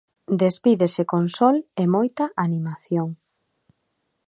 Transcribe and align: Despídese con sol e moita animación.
Despídese 0.43 1.03
con 1.11 1.23
sol 1.37 1.55
e 1.81 1.83
moita 1.95 2.25
animación. 2.45 3.09